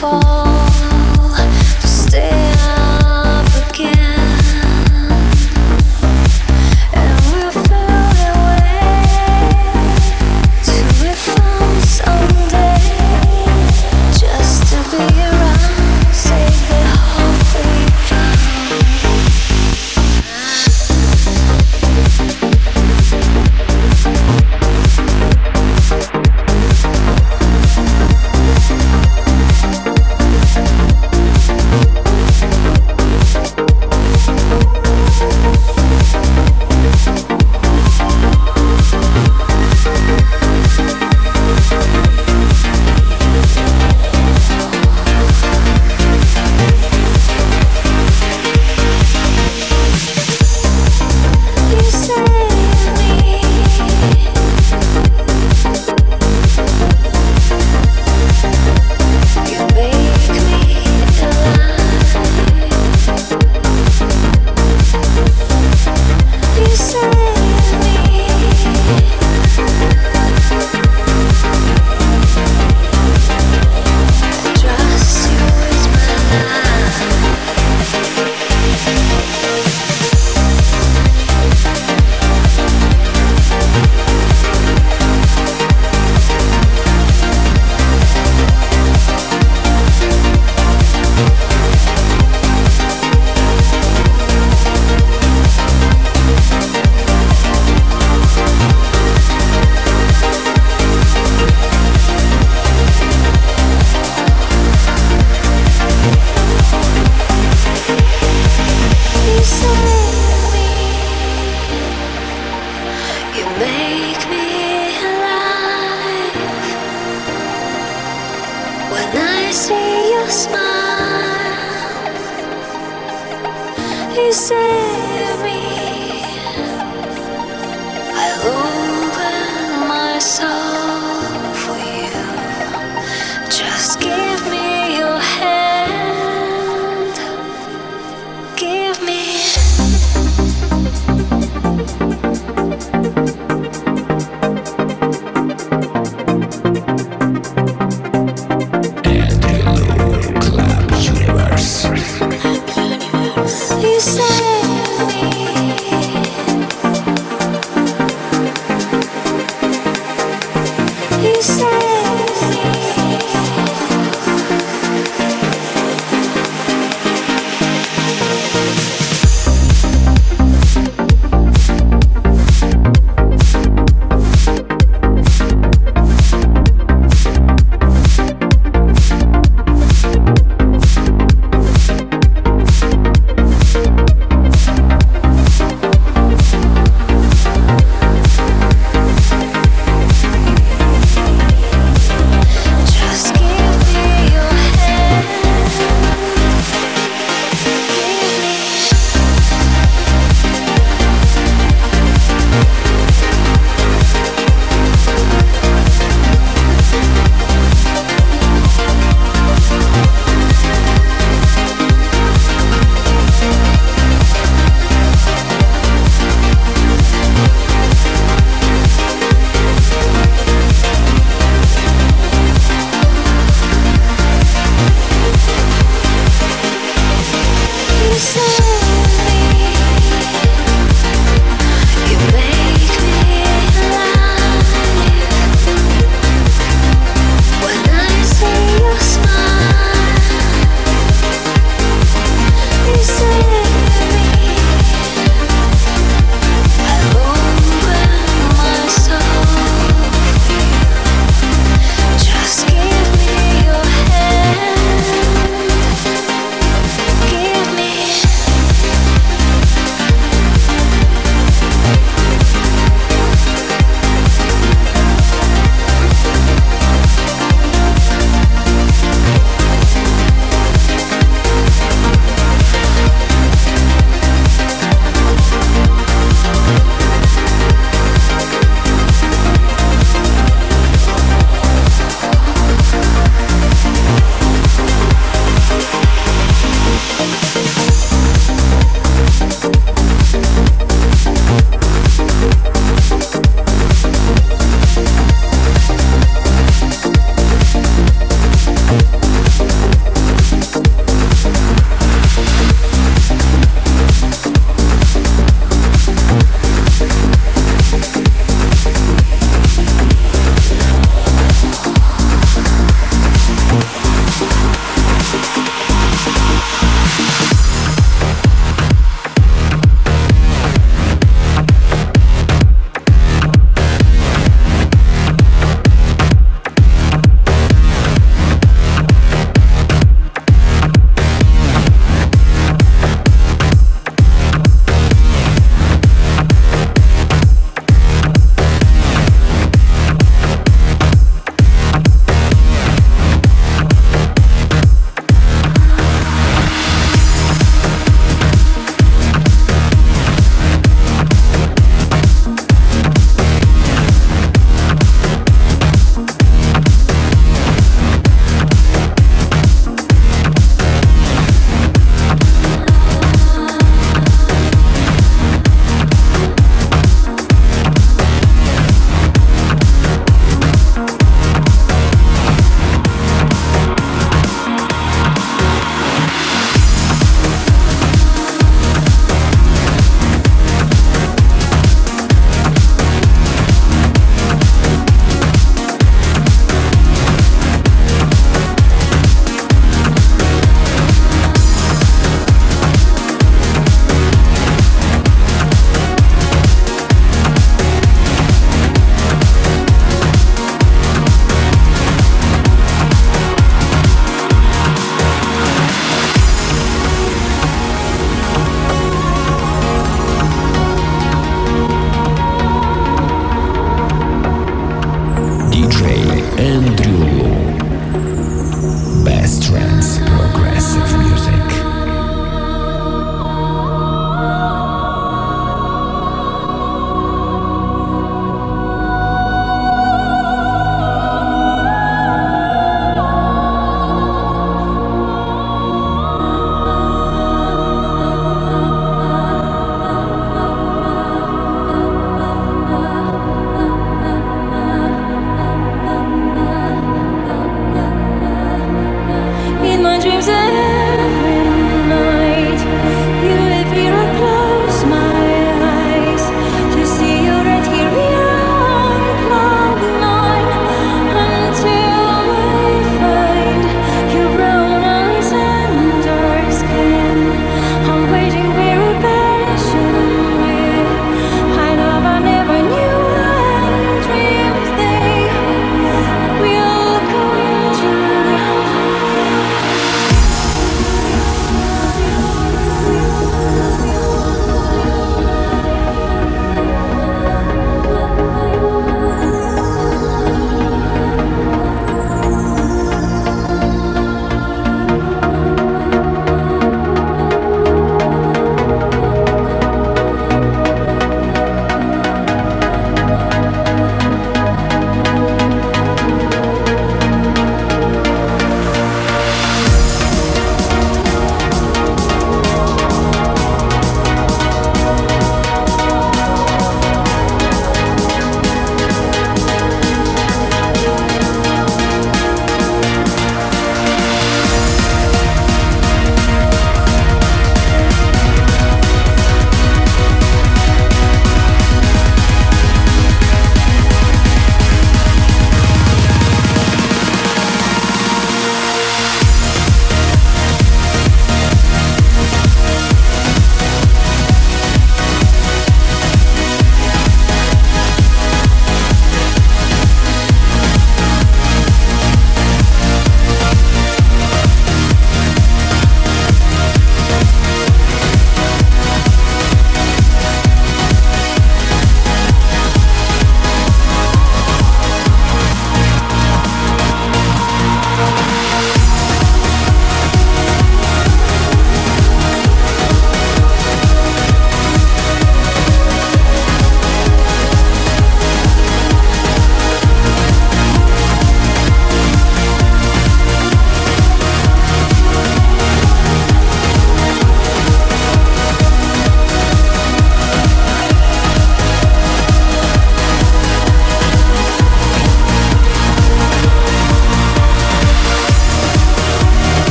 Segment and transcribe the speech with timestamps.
[0.00, 1.34] fall,
[1.84, 2.39] stay.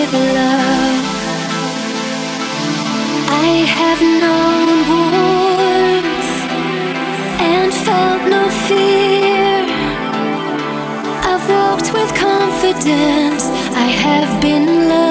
[0.00, 1.04] with love.
[3.46, 6.32] I have known warmth
[7.52, 9.56] and felt no fear.
[11.30, 13.44] I've walked with confidence.
[13.84, 15.09] I have been loved.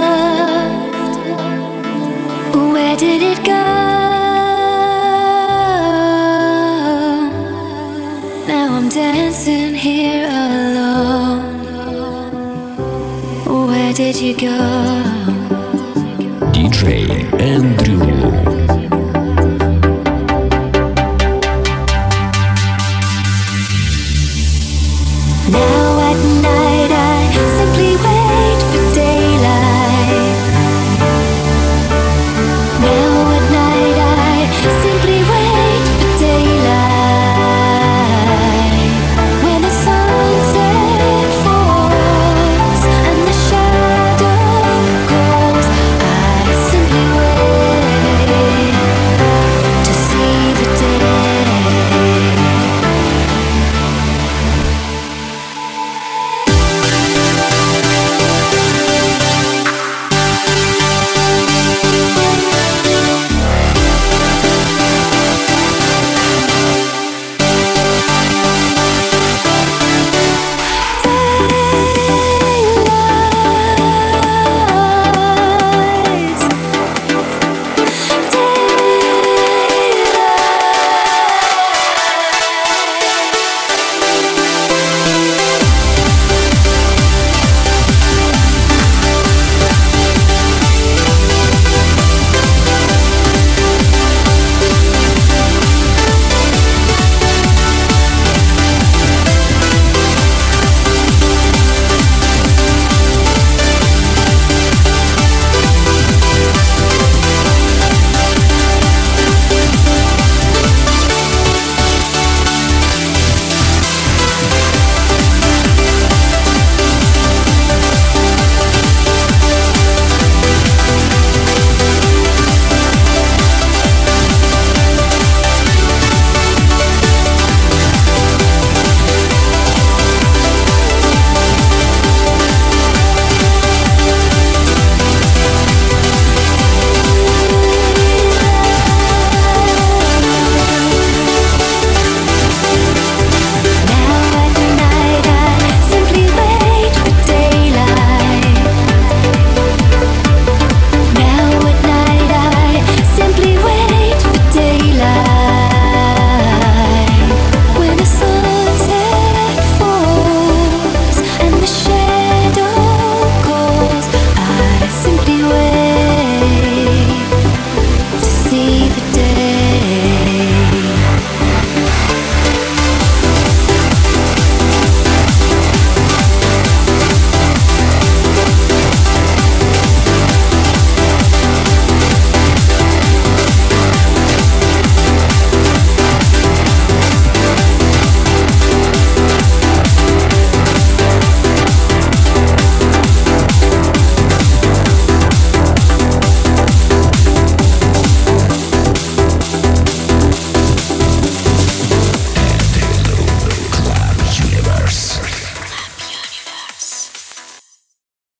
[14.39, 14.88] Go?